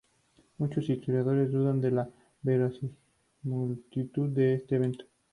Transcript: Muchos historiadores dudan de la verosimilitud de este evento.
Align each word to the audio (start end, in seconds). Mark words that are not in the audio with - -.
Muchos 0.57 0.89
historiadores 0.89 1.51
dudan 1.51 1.79
de 1.79 1.91
la 1.91 2.09
verosimilitud 2.41 4.29
de 4.29 4.55
este 4.55 4.77
evento. 4.77 5.05